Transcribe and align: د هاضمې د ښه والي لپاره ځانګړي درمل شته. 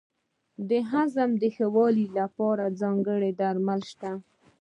د 0.69 0.71
هاضمې 0.91 1.37
د 1.41 1.43
ښه 1.55 1.67
والي 1.75 2.05
لپاره 2.17 2.75
ځانګړي 2.81 3.31
درمل 3.41 3.81
شته. 3.91 4.11